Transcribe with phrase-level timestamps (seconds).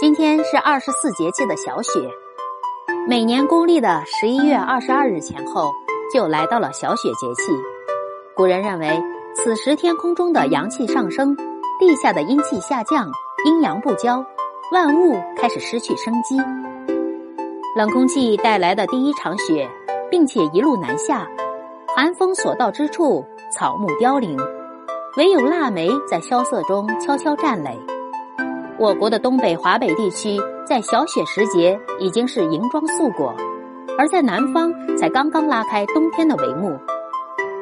[0.00, 2.00] 今天是二十四节气的小雪，
[3.06, 5.70] 每年公历的十一月二十二日前后
[6.10, 7.52] 就来到了小雪节气。
[8.34, 8.98] 古人认为，
[9.34, 11.36] 此时天空中的阳气上升，
[11.78, 13.10] 地下的阴气下降，
[13.44, 14.24] 阴阳不交，
[14.72, 16.38] 万物开始失去生机。
[17.76, 19.68] 冷空气带来的第一场雪，
[20.10, 21.28] 并且一路南下，
[21.94, 23.22] 寒风所到之处，
[23.52, 24.34] 草木凋零，
[25.18, 27.78] 唯有腊梅在萧瑟中悄悄绽蕾。
[28.80, 33.34] 我国的东北、华北地区在小雪时节已经是银装素裹，
[33.98, 36.78] 而在南方才刚刚拉开冬天的帷幕。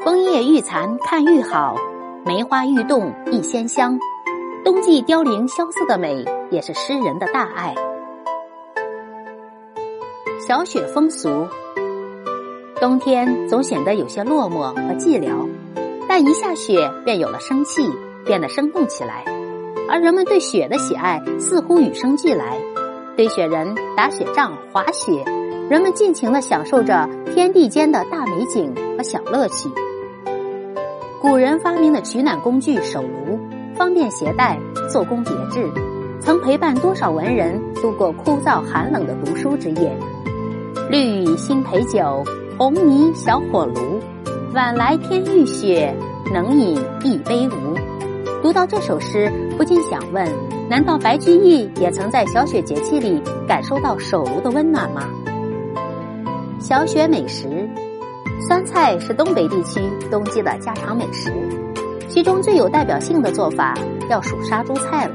[0.04, 1.74] 枫叶愈残看愈好，
[2.24, 3.98] 梅花愈动亦鲜香。
[4.64, 7.74] 冬季凋零萧瑟的美，也是诗人的大爱。
[10.46, 11.48] 小雪风俗，
[12.80, 15.48] 冬天总显得有些落寞和寂寥，
[16.08, 17.92] 但一下雪便有了生气，
[18.24, 19.24] 变得生动起来。
[19.88, 22.58] 而人们对雪的喜爱似乎与生俱来，
[23.16, 25.24] 堆雪人、打雪仗、滑雪，
[25.70, 29.70] 人们尽情的享受着天地间的大美景和小乐趣。
[31.20, 33.40] 古人发明的取暖工具手炉，
[33.74, 34.58] 方便携带，
[34.90, 35.66] 做工别致，
[36.20, 39.90] 曾陪伴多少文人度过枯燥寒冷的读书之夜。
[40.90, 42.22] 绿雨新醅酒，
[42.58, 44.00] 红泥小火炉，
[44.54, 45.94] 晚来天欲雪，
[46.32, 47.97] 能饮一杯无。
[48.40, 50.24] 读到这首诗，不禁想问：
[50.70, 55.02] 难道白居易也曾在小雪节气里感受到手炉的温暖吗？
[56.60, 57.68] 小雪美食，
[58.46, 61.32] 酸菜是东北地区冬季的家常美食，
[62.08, 63.74] 其中最有代表性的做法
[64.08, 65.14] 要数杀猪菜了。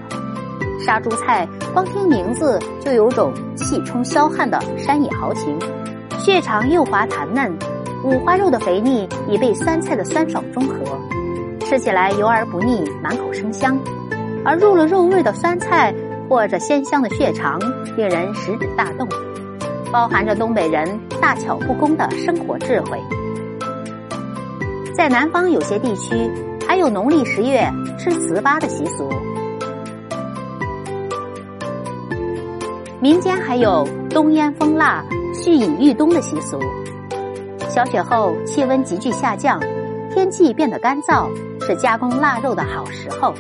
[0.80, 5.58] 杀猪菜光听名字就有种气冲霄汉的山野豪情，
[6.20, 7.58] 血肠幼滑弹嫩，
[8.04, 10.76] 五花肉的肥腻已被酸菜的酸爽中和。
[11.66, 13.76] 吃起来油而不腻，满口生香；
[14.46, 15.94] 而入了肉味的酸菜
[16.30, 17.60] 或者鲜香的血肠，
[17.98, 19.08] 令人食指大动，
[19.92, 23.00] 包含着东北人大巧不工的生活智慧。
[24.94, 26.30] 在南方有些地区，
[26.68, 29.10] 还有农历十月吃糍粑的习俗。
[33.00, 35.04] 民间还有冬腌蜂蜡、
[35.34, 36.60] 蓄以御冬的习俗。
[37.68, 39.60] 小雪后，气温急剧下降。
[40.14, 41.28] 天气变得干燥，
[41.66, 43.34] 是加工腊肉的好时候。